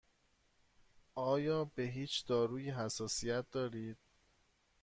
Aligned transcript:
آیا 1.15 1.65
به 1.65 1.83
هیچ 1.83 2.25
دارویی 2.25 2.69
حساسیت 2.69 3.51
دارید؟ 3.51 3.97